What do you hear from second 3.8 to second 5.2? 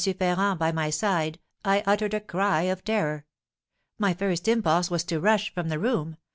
My first impulse was to